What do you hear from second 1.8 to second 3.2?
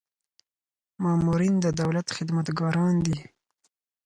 دولت خدمتګاران دي